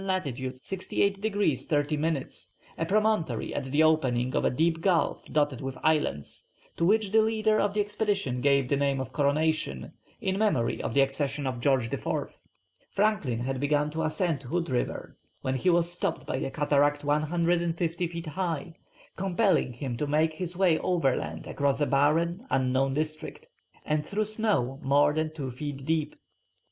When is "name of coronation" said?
8.75-9.93